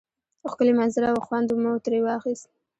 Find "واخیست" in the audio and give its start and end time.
2.03-2.47